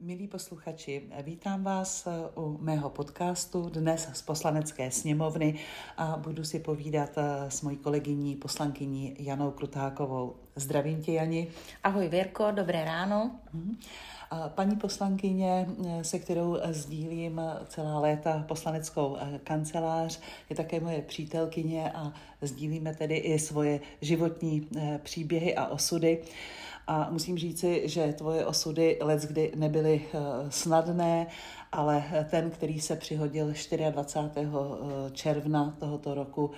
[0.00, 5.58] Milí posluchači, vítám vás u mého podcastu dnes z poslanecké sněmovny
[5.96, 7.10] a budu si povídat
[7.48, 10.36] s mojí kolegyní poslankyní Janou Krutákovou.
[10.56, 11.48] Zdravím tě, Jani.
[11.84, 13.30] Ahoj, Věrko, dobré ráno.
[14.48, 15.68] Paní poslankyně,
[16.02, 22.12] se kterou sdílím celá léta poslaneckou kancelář, je také moje přítelkyně a
[22.42, 24.68] sdílíme tedy i svoje životní
[25.02, 26.22] příběhy a osudy.
[26.86, 30.18] A musím říci, že tvoje osudy kdy nebyly eh,
[30.50, 31.26] snadné,
[31.72, 33.46] ale ten, který se přihodil
[33.90, 34.48] 24.
[34.48, 36.50] Eh, června tohoto roku,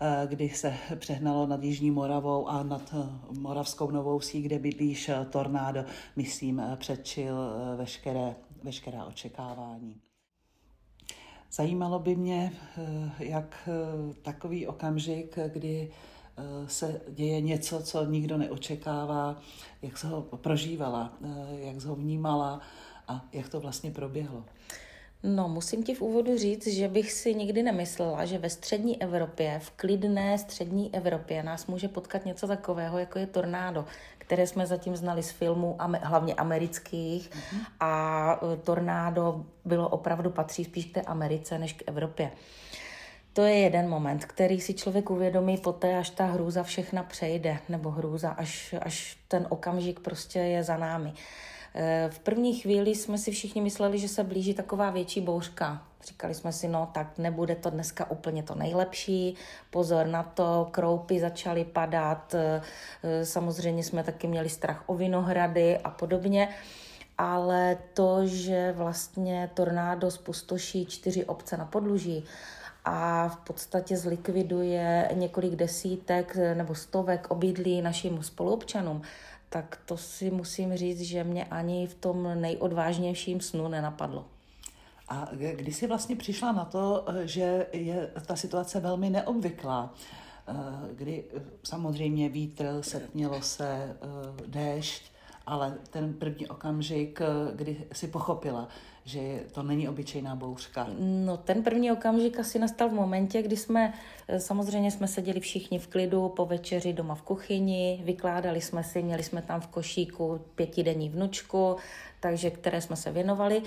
[0.00, 2.94] eh, kdy se přehnalo nad Jižní Moravou a nad
[3.38, 5.84] Moravskou Novou Vsí, kde bydlíš tornádo,
[6.16, 7.34] myslím, předčil
[7.76, 10.00] veškeré, veškerá očekávání.
[11.52, 12.52] Zajímalo by mě,
[13.18, 13.68] jak
[14.22, 15.90] takový okamžik, kdy
[16.66, 19.36] se děje něco, co nikdo neočekává,
[19.82, 21.28] jak se ho prožívala, eh,
[21.60, 22.60] jak se ho vnímala
[23.08, 24.44] a jak to vlastně proběhlo.
[25.22, 29.60] No, musím ti v úvodu říct, že bych si nikdy nemyslela, že ve střední Evropě,
[29.62, 33.84] v klidné střední Evropě nás může potkat něco takového, jako je tornádo,
[34.18, 37.30] které jsme zatím znali z filmů, hlavně amerických.
[37.30, 37.60] Mm-hmm.
[37.80, 42.30] A eh, tornádo bylo opravdu patří spíš k té Americe než k Evropě.
[43.32, 47.90] To je jeden moment, který si člověk uvědomí poté, až ta hrůza všechna přejde, nebo
[47.90, 51.12] hrůza, až, až ten okamžik prostě je za námi.
[51.74, 55.82] E, v první chvíli jsme si všichni mysleli, že se blíží taková větší bouřka.
[56.04, 59.34] Říkali jsme si, no tak nebude to dneska úplně to nejlepší,
[59.70, 62.62] pozor na to, kroupy začaly padat, e,
[63.24, 66.48] samozřejmě jsme taky měli strach o vinohrady a podobně
[67.18, 72.24] ale to, že vlastně tornádo spustoší čtyři obce na podluží
[72.84, 79.02] a v podstatě zlikviduje několik desítek nebo stovek obydlí našim spoluobčanům,
[79.48, 84.26] tak to si musím říct, že mě ani v tom nejodvážnějším snu nenapadlo.
[85.08, 89.94] A kdy jsi vlastně přišla na to, že je ta situace velmi neobvyklá,
[90.92, 91.24] kdy
[91.64, 93.96] samozřejmě vítr, setmělo se,
[94.46, 95.12] déšť,
[95.46, 97.20] ale ten první okamžik,
[97.54, 98.68] kdy si pochopila,
[99.08, 100.86] že to není obyčejná bouřka?
[100.98, 103.94] No ten první okamžik asi nastal v momentě, kdy jsme,
[104.28, 109.02] eh, samozřejmě jsme seděli všichni v klidu po večeři doma v kuchyni, vykládali jsme si,
[109.02, 111.76] měli jsme tam v košíku pětidenní vnučku,
[112.20, 113.62] takže které jsme se věnovali.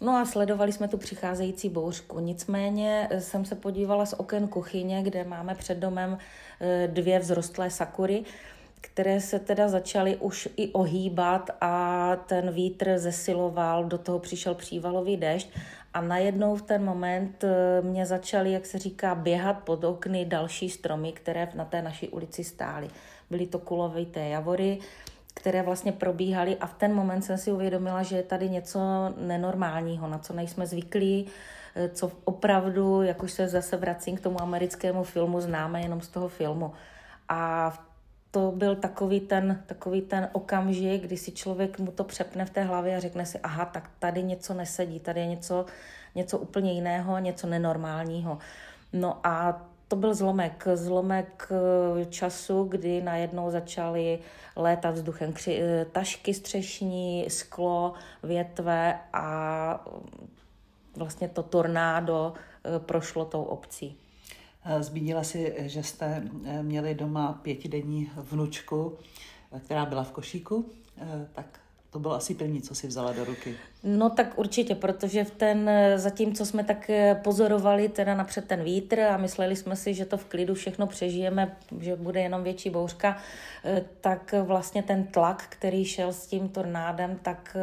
[0.00, 2.20] No a sledovali jsme tu přicházející bouřku.
[2.20, 6.18] Nicméně eh, jsem se podívala z oken kuchyně, kde máme před domem
[6.60, 8.24] eh, dvě vzrostlé sakury
[8.84, 15.16] které se teda začaly už i ohýbat a ten vítr zesiloval, do toho přišel přívalový
[15.16, 15.48] dešť
[15.94, 20.70] a najednou v ten moment eh, mě začaly, jak se říká, běhat pod okny další
[20.70, 22.88] stromy, které na té naší ulici stály.
[23.30, 24.78] Byly to kulovité javory,
[25.34, 28.80] které vlastně probíhaly a v ten moment jsem si uvědomila, že je tady něco
[29.16, 31.26] nenormálního, na co nejsme zvyklí,
[31.74, 36.08] eh, co opravdu, jak už se zase vracím k tomu americkému filmu, známe jenom z
[36.08, 36.72] toho filmu.
[37.28, 37.93] A v
[38.34, 42.62] to byl takový ten, takový ten okamžik, kdy si člověk mu to přepne v té
[42.62, 45.66] hlavě a řekne si, aha, tak tady něco nesedí, tady je něco,
[46.14, 48.38] něco úplně jiného, něco nenormálního.
[48.92, 54.18] No a to byl zlomek, zlomek eh, času, kdy najednou začaly
[54.56, 57.92] létat vzduchem kři, eh, tašky střešní, sklo,
[58.22, 60.28] větve a mm,
[60.96, 62.32] vlastně to tornádo
[62.64, 64.03] eh, prošlo tou obcí.
[64.66, 68.98] Eh, zmínila si, že jste eh, měli doma pětidenní vnučku,
[69.52, 70.70] eh, která byla v košíku,
[71.32, 71.60] tak
[71.94, 73.56] to bylo asi první, co si vzala do ruky.
[73.84, 76.90] No tak určitě, protože v ten, zatímco jsme tak
[77.22, 81.56] pozorovali teda napřed ten vítr a mysleli jsme si, že to v klidu všechno přežijeme,
[81.80, 83.16] že bude jenom větší bouřka,
[84.00, 87.56] tak vlastně ten tlak, který šel s tím tornádem, tak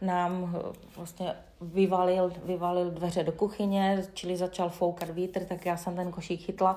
[0.00, 0.62] nám
[0.96, 6.40] vlastně vyvalil, vyvalil dveře do kuchyně, čili začal foukat vítr, tak já jsem ten košík
[6.40, 6.76] chytla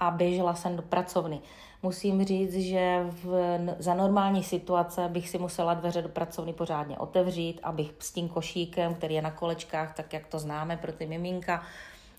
[0.00, 1.40] a běžela jsem do pracovny.
[1.82, 7.60] Musím říct, že v, za normální situace bych si musela dveře do pracovny pořádně otevřít,
[7.62, 11.62] abych s tím košíkem, který je na kolečkách, tak jak to známe pro ty miminka,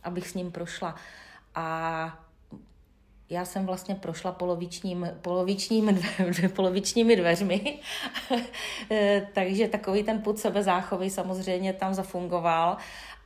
[0.04, 0.96] abych s ním prošla.
[1.56, 2.20] A
[3.30, 7.80] já jsem vlastně prošla polovičním, polovičním dve, polovičními dveřmi,
[8.92, 12.78] eh, takže takový ten put sebezáchovy samozřejmě tam zafungoval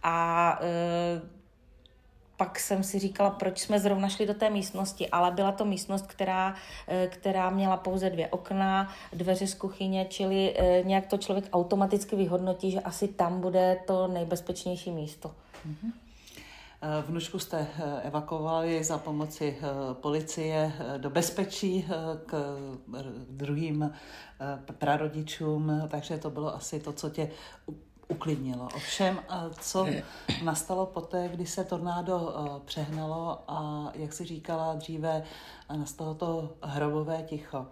[0.04, 1.22] a e,
[2.38, 6.08] pak jsem si říkala, proč jsme zrovna šli do té místnosti, ale byla to místnost,
[6.08, 6.56] která,
[6.88, 12.72] eh, která měla pouze dvě okna, dveře z kuchyně, čili nějak to člověk automaticky vyhodnotí,
[12.72, 15.32] že asi tam bude to nejbezpečnější místo.
[15.68, 15.92] Mm-hmm.
[17.08, 17.68] Vnučku jste
[18.04, 19.58] evakuovali za pomoci
[19.94, 21.88] policie do bezpečí
[22.26, 22.58] k
[23.30, 23.94] druhým
[24.78, 27.30] prarodičům, takže to bylo asi to, co tě
[28.16, 28.68] uklidnilo.
[28.76, 29.20] Ovšem,
[29.60, 29.88] co
[30.44, 32.34] nastalo poté, kdy se tornádo
[32.66, 35.24] přehnalo a, jak si říkala dříve,
[35.78, 37.66] nastalo to hrobové ticho.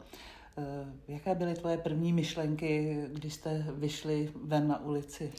[1.07, 5.31] Jaké byly tvoje první myšlenky, když jste vyšli ven na ulici?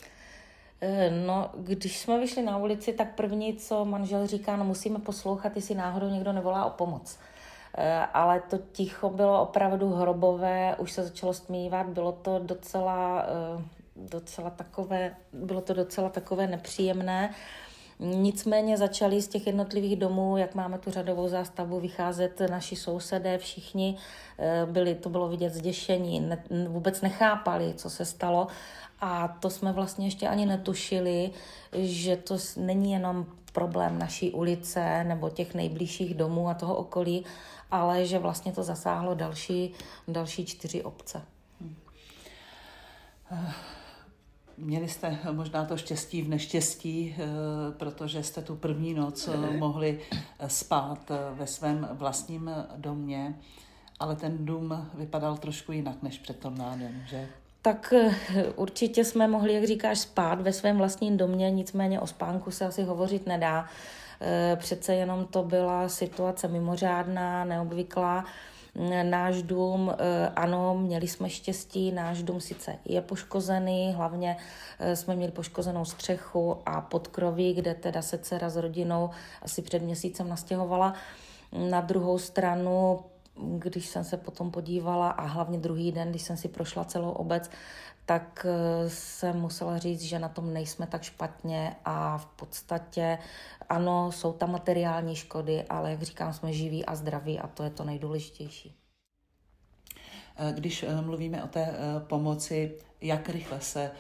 [0.86, 5.56] Eh, no, když jsme vyšli na ulici, tak první, co manžel říká, no musíme poslouchat,
[5.56, 7.18] jestli náhodou někdo nevolá o pomoc.
[7.76, 13.24] Eh, ale to ticho bylo opravdu hrobové, už se začalo stmívat, bylo to docela,
[13.58, 13.64] eh,
[13.96, 17.34] docela takové, bylo to docela takové nepříjemné.
[17.98, 23.96] Nicméně začali z těch jednotlivých domů, jak máme tu řadovou zástavu, vycházet naši sousedé, všichni
[24.66, 28.46] byli, to bylo vidět zděšení, ne, vůbec nechápali, co se stalo
[29.00, 31.30] a to jsme vlastně ještě ani netušili,
[31.72, 37.24] že to není jenom problém naší ulice nebo těch nejbližších domů a toho okolí,
[37.70, 39.72] ale že vlastně to zasáhlo další,
[40.08, 41.22] další čtyři obce.
[44.56, 47.24] Měli jste možná to štěstí v neštěstí, eh,
[47.76, 49.28] protože jste tu první noc
[49.58, 50.00] mohli
[50.46, 53.34] spát ve svém vlastním domě,
[54.00, 57.28] ale ten dům vypadal trošku jinak než před tornádem, že?
[57.64, 58.14] tak eh,
[58.56, 62.82] určitě jsme mohli, jak říkáš, spát ve svém vlastním domě, nicméně o spánku se asi
[62.82, 63.66] hovořit nedá.
[64.20, 68.24] Eh, přece jenom to byla situace mimořádná, neobvyklá.
[69.02, 74.36] Náš dům, eh, ano, měli jsme štěstí, náš dům sice je poškozený, hlavně
[74.94, 79.10] jsme měli poškozenou střechu a podkroví, kde teda se dcera s rodinou
[79.42, 80.94] asi před měsícem nastěhovala.
[81.52, 83.00] Na druhou stranu
[83.36, 87.50] když jsem se potom podívala a hlavně druhý den, když jsem si prošla celou obec,
[88.06, 93.18] tak eh, jsem musela říct, že na tom nejsme tak špatně a v podstatě
[93.68, 97.70] ano, jsou tam materiální škody, ale jak říkám, jsme živí a zdraví a to je
[97.70, 98.76] to nejdůležitější.
[100.36, 103.90] Eh, když eh, mluvíme o té pomoci, jak rychle se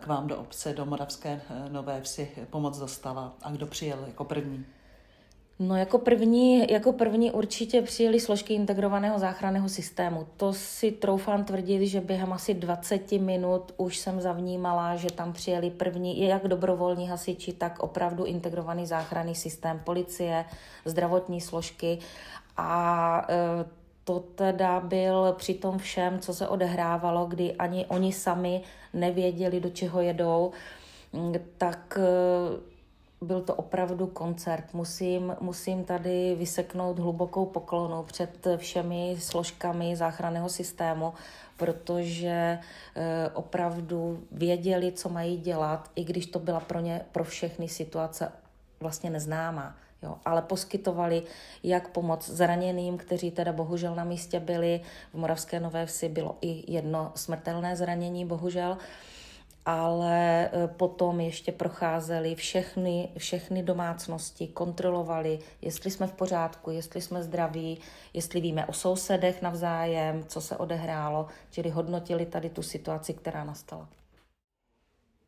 [0.00, 4.66] k vám do obce, do Moravské Nové Vsi pomoc dostala a kdo přijel jako první?
[5.58, 10.26] No jako první, jako první určitě přijeli složky integrovaného záchranného systému.
[10.36, 15.70] To si troufám tvrdit, že během asi 20 minut už jsem zavnímala, že tam přijeli
[15.70, 20.44] první, jak dobrovolní hasiči, tak opravdu integrovaný záchranný systém policie,
[20.84, 21.98] zdravotní složky
[22.56, 23.64] a e,
[24.04, 28.62] to teda byl při tom všem, co se odehrávalo, kdy ani oni sami
[28.94, 30.52] nevěděli, do čeho jedou,
[31.58, 32.73] tak e,
[33.20, 34.64] byl to opravdu koncert.
[34.74, 41.12] Musím, musím tady vyseknout hlubokou poklonu před všemi složkami záchranného systému,
[41.56, 42.58] protože e,
[43.34, 48.32] opravdu věděli, co mají dělat, i když to byla pro ně, pro všechny situace
[48.80, 49.76] vlastně neznámá.
[50.02, 51.22] Jo, ale poskytovali
[51.62, 54.80] jak pomoc zraněným, kteří teda bohužel na místě byli.
[55.12, 58.78] V Moravské Nové Vsi bylo i jedno smrtelné zranění, bohužel
[59.66, 67.22] ale e, potom ještě procházeli všechny, všechny domácnosti, kontrolovali, jestli jsme v pořádku, jestli jsme
[67.22, 67.78] zdraví,
[68.12, 73.88] jestli víme o sousedech navzájem, co se odehrálo, čili hodnotili tady tu situaci, která nastala.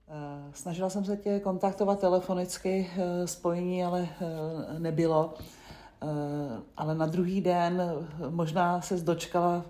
[0.08, 4.08] E, snažila jsem se tě kontaktovat telefonicky, e, spojení ale
[4.78, 5.34] nebylo.
[6.76, 7.82] Ale na druhý den
[8.30, 9.64] možná se dočkala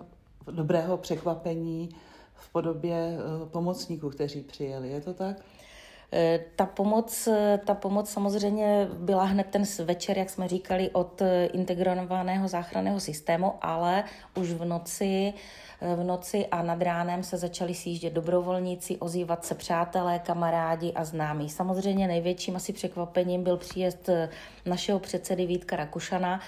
[0.51, 1.89] dobrého překvapení,
[2.37, 4.89] v podobě eh, pomocníků, kteří přijeli.
[4.89, 5.37] Je to tak?
[6.11, 11.21] Eh, ta pomoc, eh, ta pomoc samozřejmě byla hned ten večer, jak jsme říkali, od
[11.53, 14.03] integrovaného záchranného systému, ale
[14.35, 15.33] už v noci
[15.81, 21.49] v noci a nad ránem se začali sjíždět dobrovolníci, ozývat se přátelé, kamarádi a známí.
[21.49, 24.09] Samozřejmě největším asi překvapením byl příjezd
[24.65, 26.39] našeho předsedy Vítka Rakušana,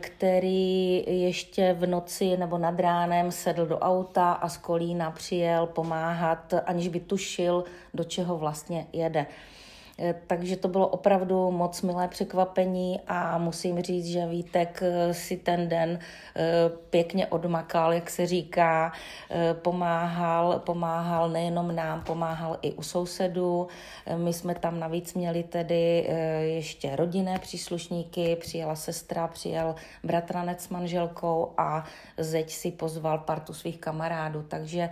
[0.00, 6.54] který ještě v noci nebo nad ránem sedl do auta a z Kolína přijel pomáhat,
[6.66, 9.26] aniž by tušil, do čeho vlastně jede.
[9.98, 15.36] Eh, takže to bylo opravdu moc milé překvapení a musím říct, že Vítek eh, si
[15.36, 15.98] ten den
[16.36, 16.42] eh,
[16.90, 18.92] pěkně odmakal, jak se říká,
[19.52, 23.68] pomáhal, pomáhal nejenom nám, pomáhal i u sousedů.
[24.16, 26.08] My jsme tam navíc měli tedy
[26.40, 29.74] ještě rodinné příslušníky, přijela sestra, přijel
[30.04, 31.84] bratranec s manželkou a
[32.18, 34.90] zeď si pozval partu svých kamarádů, takže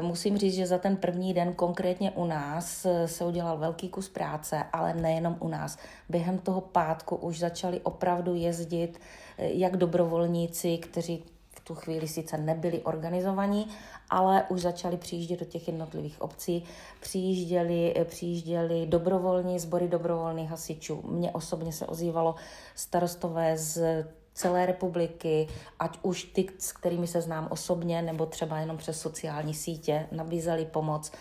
[0.00, 4.08] musím říct, že za ten první den konkrétně u nás eh, se udělal velký kus
[4.08, 5.78] práce, ale nejenom u nás.
[6.08, 9.00] Během toho pátku už začali opravdu jezdit
[9.38, 13.68] eh, jak dobrovolníci, kteří v tu chvíli sice nebyli organizovaní,
[14.10, 16.64] ale už začali přijíždět do těch jednotlivých obcí,
[17.00, 21.02] přijížděli, přijížděli dobrovolní sbory dobrovolných hasičů.
[21.08, 22.34] Mně osobně se ozývalo
[22.74, 28.76] starostové z celé republiky, ať už ty, s kterými se znám osobně, nebo třeba jenom
[28.76, 31.12] přes sociální sítě, nabízeli pomoc.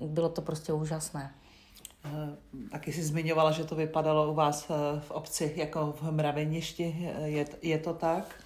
[0.00, 1.34] Bylo to prostě úžasné.
[2.04, 2.36] Eh,
[2.70, 7.10] taky si zmiňovala, že to vypadalo u vás eh, v obci jako v mraveništi.
[7.24, 8.44] Je, je to tak?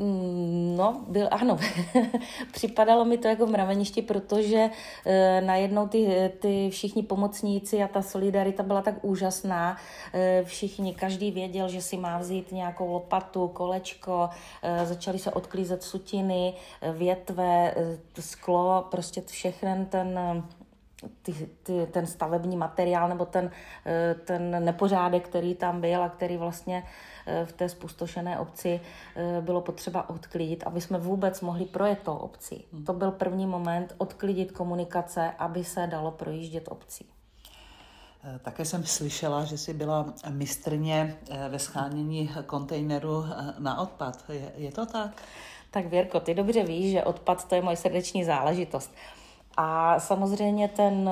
[0.00, 1.58] Eh, No, byl, ano.
[2.52, 4.70] Připadalo mi to jako v mraveništi, protože
[5.06, 9.76] e, najednou ty, ty všichni pomocníci a ta solidarita byla tak úžasná.
[10.14, 14.28] E, všichni, každý věděl, že si má vzít nějakou lopatu, kolečko,
[14.62, 16.54] e, začali se odklízet sutiny,
[16.92, 17.74] větve,
[18.20, 20.20] sklo, prostě všechny ten
[21.22, 23.50] ty, ty, ten stavební materiál nebo ten,
[24.24, 26.82] ten nepořádek, který tam byl a který vlastně
[27.44, 28.80] v té spustošené obci
[29.16, 32.64] eh, bylo potřeba odklidit, aby jsme vůbec mohli projet tou obcí.
[32.72, 32.84] Hmm.
[32.84, 37.06] To byl první moment, odklidit komunikace, aby se dalo projíždět obcí.
[38.24, 43.24] Eh, také jsem slyšela, že jsi byla mistrně eh, ve schánění kontejneru
[43.58, 44.24] na odpad.
[44.28, 45.22] Je, je to tak?
[45.70, 48.94] Tak Věrko, ty dobře víš, že odpad to je moje srdeční záležitost.
[49.56, 51.10] A samozřejmě ten,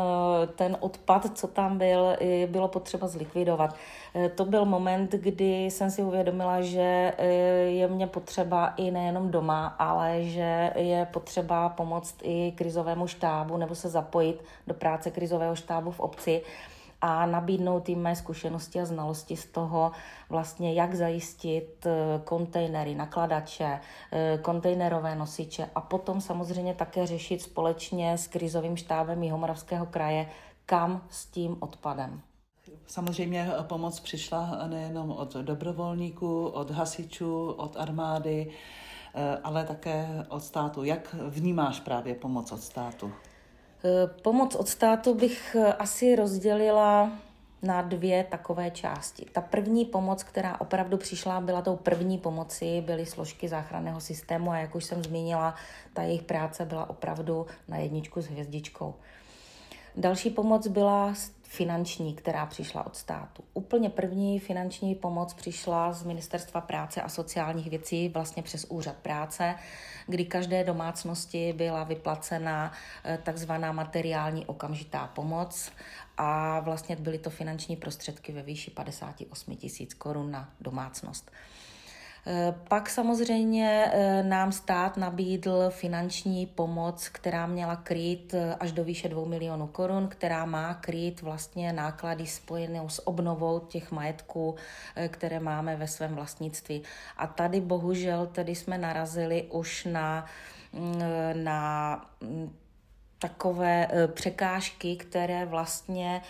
[0.57, 3.75] ten odpad, co tam byl, bylo potřeba zlikvidovat.
[4.15, 7.27] E, to byl moment, kdy jsem si uvědomila, že e,
[7.65, 13.75] je mě potřeba i nejenom doma, ale že je potřeba pomoct i krizovému štábu nebo
[13.75, 16.43] se zapojit do práce krizového štábu v obci
[17.07, 19.93] a nabídnout jim mé zkušenosti a znalosti z toho,
[20.29, 23.81] vlastně jak zajistit eh, kontejnery, nakladače,
[24.13, 30.31] eh, kontejnerové nosiče a potom samozřejmě také řešit společně s krizovým štábem Jihomoravského kraje,
[30.67, 32.21] kam s tím odpadem.
[32.87, 38.51] Samozřejmě pomoc přišla nejenom od dobrovolníků, od hasičů, od armády,
[39.15, 40.85] eh, ale také od státu.
[40.85, 43.13] Jak vnímáš právě pomoc od státu?
[43.85, 47.13] Eh, pomoc od státu bych eh, asi rozdělila
[47.63, 49.27] na dvě takové části.
[49.33, 54.59] Ta první pomoc, která opravdu přišla, byla tou první pomoci, byly složky záchranného systému a
[54.59, 55.55] jak už jsem zmínila,
[55.93, 58.95] ta jejich práce byla opravdu na jedničku s hvězdičkou.
[59.97, 61.15] Další pomoc byla
[61.55, 63.45] finanční, která přišla od státu.
[63.55, 69.55] Úplně první finanční pomoc přišla z Ministerstva práce a sociálních věcí, vlastně přes úřad práce,
[70.07, 72.73] kdy každé domácnosti byla vyplacena
[73.05, 75.73] eh, takzvaná materiální okamžitá pomoc
[76.17, 81.31] a vlastně byly to finanční prostředky ve výši 58 tisíc korun na domácnost.
[82.27, 88.85] Eh, pak samozřejmě eh, nám stát nabídl finanční pomoc, která měla krýt eh, až do
[88.85, 94.55] výše 2 milionů korun, která má krýt vlastně náklady spojené s obnovou těch majetků,
[95.09, 96.83] které máme ve svém vlastnictví.
[97.17, 100.25] A tady bohužel tedy jsme narazili už na,
[100.73, 101.03] mm,
[101.45, 102.57] na mm,
[103.25, 106.23] takové překážky, které vlastně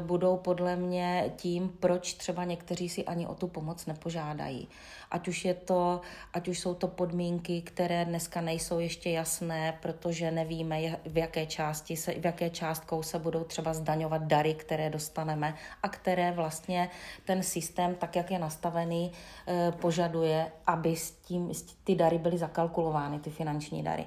[0.00, 4.68] budou podle mě tím, proč třeba někteří si ani o tu pomoc nepožádají
[5.12, 6.00] ať už, je to,
[6.32, 11.96] ať už jsou to podmínky, které dneska nejsou ještě jasné, protože nevíme, v jaké části
[11.96, 16.90] se, v jaké částkou se budou třeba zdaňovat dary, které dostaneme a které vlastně
[17.24, 19.12] ten systém, tak jak je nastavený,
[19.46, 21.52] eh, požaduje, aby s tím,
[21.84, 24.04] ty dary byly zakalkulovány, ty finanční dary.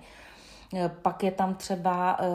[0.73, 2.25] Eh, pak je tam třeba eh,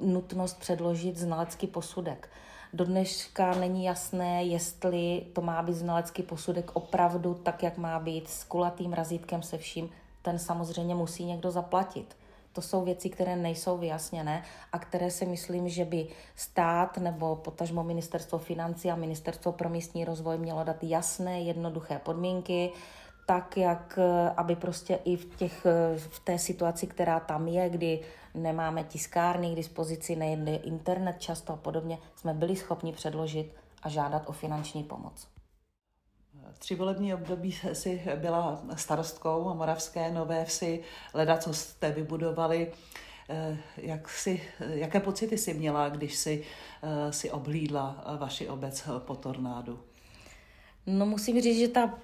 [0.00, 2.28] nutnost předložit znalecký posudek.
[2.72, 8.28] Do dneška není jasné, jestli to má být znalecký posudek opravdu tak, jak má být,
[8.28, 9.90] s kulatým razítkem se vším.
[10.22, 12.16] Ten samozřejmě musí někdo zaplatit.
[12.52, 14.42] To jsou věci, které nejsou vyjasněné
[14.72, 20.04] a které si myslím, že by stát nebo potažmo ministerstvo financí a ministerstvo pro místní
[20.04, 22.72] rozvoj mělo dát jasné, jednoduché podmínky,
[23.26, 23.98] tak, jak
[24.36, 25.66] aby prostě i v, těch,
[25.96, 28.00] v té situaci, která tam je, kdy
[28.34, 34.22] nemáme tiskárny k dispozici, nejde internet často a podobně, jsme byli schopni předložit a žádat
[34.26, 35.28] o finanční pomoc.
[36.58, 40.82] Tři volební období si byla starostkou Moravské Nové Vsi,
[41.14, 42.72] leda, co jste vybudovali.
[43.28, 46.44] Eh, jak si, jaké pocity si měla, když si,
[46.82, 49.80] eh, si oblídla vaši obec po tornádu?
[50.86, 51.98] No musím říct, že ta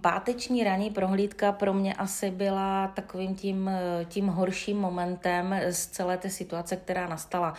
[0.00, 6.18] páteční ranní prohlídka pro mě asi byla takovým tím, eh, tím horším momentem z celé
[6.18, 7.54] té situace, která nastala.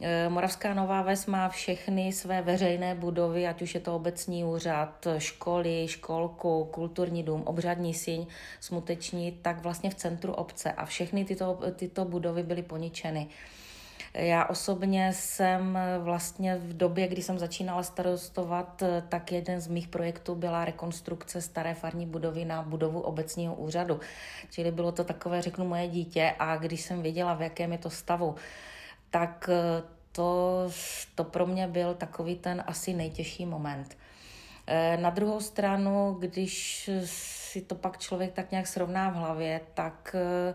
[0.00, 5.06] Eh, Moravská Nová Ves má všechny své veřejné budovy, ať už je to obecní úřad,
[5.18, 8.26] školy, školku, kulturní dům, obřadní síň,
[8.60, 13.28] smuteční, tak vlastně v centru obce a všechny tyto, tyto budovy byly poničeny.
[14.14, 20.34] Já osobně jsem vlastně v době, kdy jsem začínala starostovat, tak jeden z mých projektů
[20.34, 24.00] byla rekonstrukce staré farní budovy na budovu obecního úřadu.
[24.50, 27.90] Čili bylo to takové, řeknu, moje dítě a když jsem věděla, v jakém je to
[27.90, 28.34] stavu,
[29.10, 29.50] tak
[30.12, 30.70] to,
[31.14, 33.96] to pro mě byl takový ten asi nejtěžší moment.
[34.66, 40.16] Eh, na druhou stranu, když si to pak člověk tak nějak srovná v hlavě, tak
[40.18, 40.54] eh,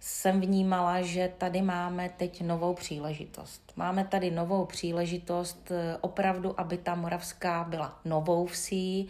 [0.00, 3.72] jsem vnímala, že tady máme teď novou příležitost.
[3.76, 9.08] Máme tady novou příležitost eh, opravdu, aby ta Moravská byla novou vsí,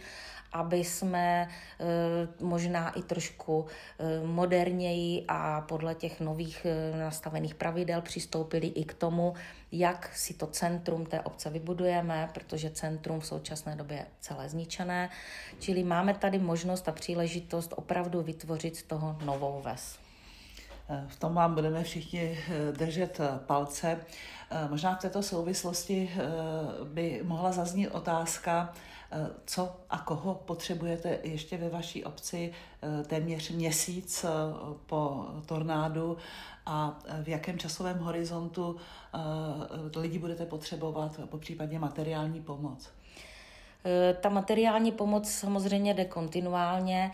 [0.53, 1.85] aby jsme eh,
[2.43, 3.65] možná i trošku
[3.99, 6.67] eh, moderněji a podle těch nových
[6.99, 9.33] nastavených pravidel přistoupili i k tomu,
[9.71, 15.09] jak si to centrum té obce vybudujeme, protože centrum v současné době je celé zničené.
[15.59, 20.00] Čili máme tady možnost a příležitost opravdu vytvořit z toho novou ves.
[21.07, 23.99] V tom vám budeme všichni eh, držet eh, palce.
[24.51, 26.11] Eh, možná v této souvislosti
[26.83, 28.73] by mohla zaznít otázka,
[29.45, 32.53] co a koho potřebujete ještě ve vaší obci
[33.07, 34.25] téměř měsíc
[34.85, 36.17] po tornádu
[36.65, 38.77] a v jakém časovém horizontu
[39.95, 42.89] lidi budete potřebovat, po případně materiální pomoc?
[44.21, 47.11] Ta materiální pomoc samozřejmě jde kontinuálně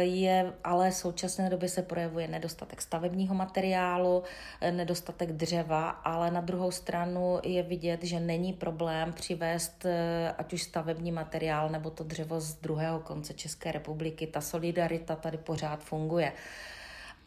[0.00, 4.22] je, ale v současné době se projevuje nedostatek stavebního materiálu,
[4.70, 10.62] nedostatek dřeva, ale na druhou stranu je vidět, že není problém přivést eh, ať už
[10.62, 14.26] stavební materiál nebo to dřevo z druhého konce České republiky.
[14.26, 16.32] Ta solidarita tady pořád funguje.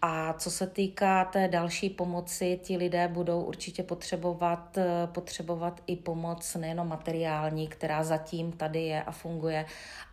[0.01, 5.95] A co se týká té další pomoci, ti lidé budou určitě potřebovat, eh, potřebovat i
[5.95, 9.65] pomoc nejenom materiální, která zatím tady je a funguje,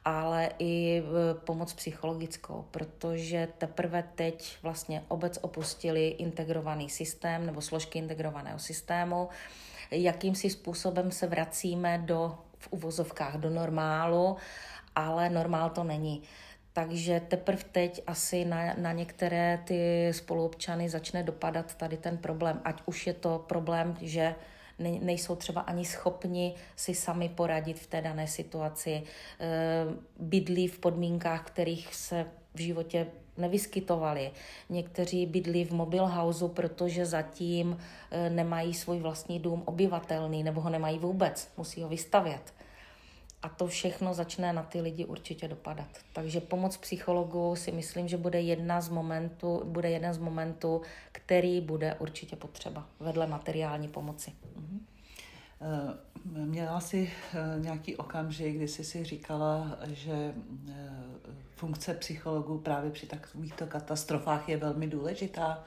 [0.05, 7.99] ale i eh, pomoc psychologickou, protože teprve teď vlastně obec opustili integrovaný systém nebo složky
[7.99, 9.29] integrovaného systému,
[9.91, 14.37] jakým si způsobem se vracíme do v uvozovkách do normálu,
[14.97, 16.23] ale normál to není.
[16.73, 22.61] Takže teprve teď asi na, na některé ty spoluobčany začne dopadat tady ten problém.
[22.65, 24.35] Ať už je to problém, že
[24.79, 29.47] nejsou třeba ani schopni si sami poradit v té dané situaci, eh,
[30.19, 34.31] bydlí v podmínkách, kterých se v životě nevyskytovali.
[34.71, 37.79] Někteří bydlí v mobil houseu, protože zatím
[38.11, 42.55] eh, nemají svůj vlastní dům obyvatelný nebo ho nemají vůbec, musí ho vystavět.
[43.43, 45.89] A to všechno začne na ty lidi určitě dopadat.
[46.13, 51.61] Takže pomoc psychologu si myslím, že bude jedna z momentů, bude jeden z momentů, který
[51.61, 54.33] bude určitě potřeba vedle materiální pomoci.
[54.57, 54.87] Mhm.
[56.25, 60.35] Měla jsi eh, nějaký okamžik, kdy jsi si říkala, že
[60.71, 60.91] eh,
[61.57, 65.65] funkce psychologů právě při takovýchto katastrofách je velmi důležitá?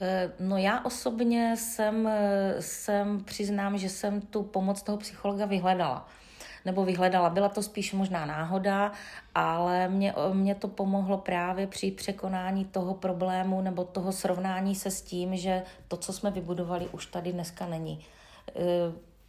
[0.00, 2.08] Eh, no já osobně jsem,
[2.60, 6.08] jsem přiznám, že jsem tu pomoc toho psychologa vyhledala
[6.66, 7.30] nebo vyhledala.
[7.30, 8.92] Byla to spíš možná náhoda,
[9.34, 15.02] ale mě, mě to pomohlo právě při překonání toho problému nebo toho srovnání se s
[15.02, 18.04] tím, že to, co jsme vybudovali, už tady dneska není.
[18.48, 18.52] E,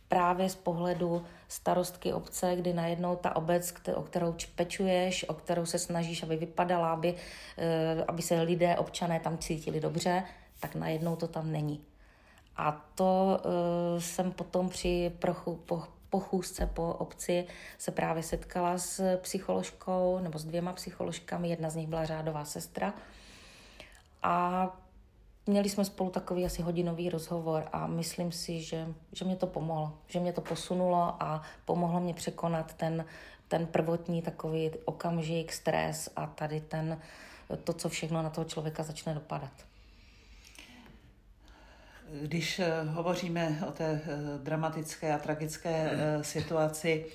[0.07, 5.79] právě z pohledu starostky obce, kdy najednou ta obec, o kterou pečuješ, o kterou se
[5.79, 7.15] snažíš, aby vypadala, aby,
[7.57, 10.23] e, aby se lidé, občané tam cítili dobře,
[10.59, 11.81] tak najednou to tam není.
[12.57, 17.45] A to uh, jsem potom při prochu, po, po chůzce po obci
[17.77, 22.93] se právě setkala s psycholožkou nebo s dvěma psycholožkami, jedna z nich byla řádová sestra.
[24.23, 24.67] A
[25.45, 29.93] měli jsme spolu takový asi hodinový rozhovor a myslím si, že, že mě to pomohlo,
[30.07, 33.05] že mě to posunulo a pomohlo mě překonat ten,
[33.47, 37.01] ten prvotní takový okamžik, stres a tady ten,
[37.63, 39.51] to, co všechno na toho člověka začne dopadat.
[42.11, 47.05] Když eh, hovoříme o té eh, dramatické a tragické eh, situaci,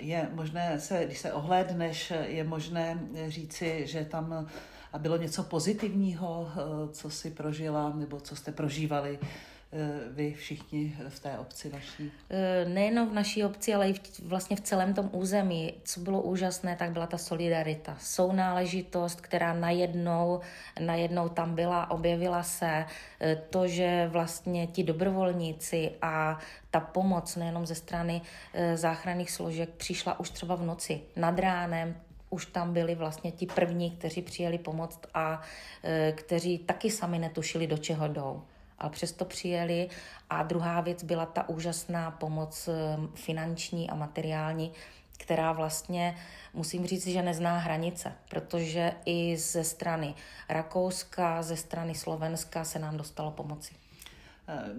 [0.00, 4.48] je možné se, když se ohlédneš, je možné říci, že tam
[4.98, 6.48] bylo něco pozitivního,
[6.92, 9.18] co si prožila nebo co jste prožívali
[10.10, 12.12] vy všichni v té obci vaší?
[12.30, 15.74] Eh, nejenom v naší obci, ale i v, vlastně v celém tom území.
[15.84, 20.40] Co bylo úžasné, tak byla ta solidarita, sounáležitost, která najednou,
[20.80, 22.84] najednou tam byla, objevila se.
[23.20, 26.38] Eh, to, že vlastně ti dobrovolníci a
[26.70, 28.22] ta pomoc nejenom ze strany
[28.74, 31.96] záchranných složek přišla už třeba v noci, nad ránem,
[32.30, 35.42] už tam byli vlastně ti první, kteří přijeli pomoct a
[36.12, 38.42] kteří taky sami netušili, do čeho jdou
[38.78, 39.88] ale přesto přijeli.
[40.30, 42.72] A druhá věc byla ta úžasná pomoc eh,
[43.14, 44.72] finanční a materiální,
[45.18, 46.16] která vlastně,
[46.54, 50.14] musím říct, že nezná hranice, protože i ze strany
[50.48, 53.74] Rakouska, ze strany Slovenska se nám dostalo pomoci.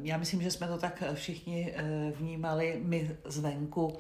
[0.03, 1.73] Já myslím, že jsme to tak všichni
[2.15, 3.97] vnímali my zvenku,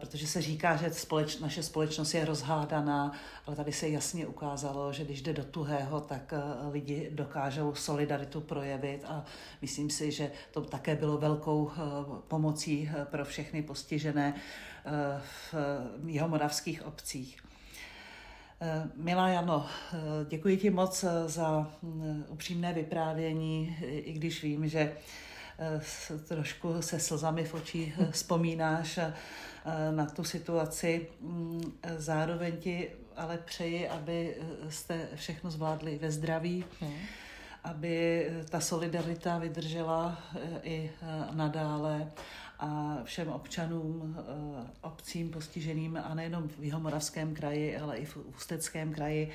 [0.00, 3.12] protože se říká, že společ, naše společnost je rozhádaná,
[3.46, 6.34] ale tady se jasně ukázalo, že když jde do tuhého, tak
[6.72, 9.24] lidi dokážou solidaritu projevit a
[9.62, 11.70] myslím si, že to také bylo velkou
[12.28, 14.34] pomocí pro všechny postižené
[15.20, 15.54] v
[16.06, 17.40] jeho moravských obcích.
[18.62, 19.96] Eh, milá Jano, eh,
[20.28, 24.92] děkuji ti moc eh, za mm, upřímné vyprávění, i když vím, že
[26.28, 28.98] trošku se slzami v očích vzpomínáš
[29.90, 31.08] na tu situaci.
[31.20, 34.36] Mm, zároveň ti ale přeji, aby
[34.68, 36.94] jste všechno zvládli ve zdraví, hmm.
[37.64, 40.18] aby ta solidarita vydržela
[40.62, 40.90] i
[41.32, 42.10] nadále
[42.60, 44.22] a všem občanům, eh,
[44.80, 49.34] obcím postiženým a nejenom v Jihomoravském kraji, ale i v Ústeckém kraji eh,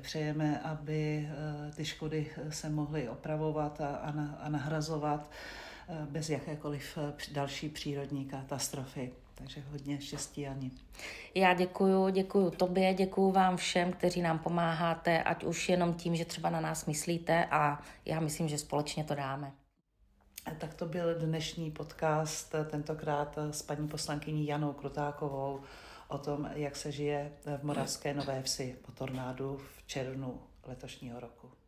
[0.00, 5.30] přejeme, aby eh, ty škody se mohly opravovat a nahrazovat
[6.10, 6.98] bez jakékoliv
[7.32, 9.12] další přírodní katastrofy.
[9.40, 10.70] Takže hodně štěstí, Ani.
[11.34, 16.24] Já děkuju, děkuju tobě, děkuju vám všem, kteří nám pomáháte, ať už jenom tím, že
[16.24, 19.52] třeba na nás myslíte a já myslím, že společně to dáme.
[20.58, 25.60] Tak to byl dnešní podcast, tentokrát s paní poslankyní Janou Krutákovou
[26.10, 31.59] o tom, jak se žije v Moravské Nové Vsi po tornádu v červnu letošního roku.